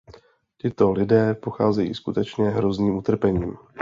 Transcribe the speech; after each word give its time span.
Tito 0.57 0.91
lidé 0.91 1.33
procházejí 1.33 1.93
skutečně 1.93 2.45
hrozným 2.49 2.95
utrpením. 2.97 3.57